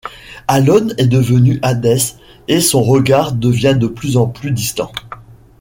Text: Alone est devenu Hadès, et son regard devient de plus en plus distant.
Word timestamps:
Alone 0.47 0.95
est 0.97 1.05
devenu 1.05 1.59
Hadès, 1.61 2.15
et 2.47 2.59
son 2.59 2.81
regard 2.81 3.33
devient 3.33 3.77
de 3.79 3.85
plus 3.85 4.17
en 4.17 4.25
plus 4.25 4.49
distant. 4.49 4.91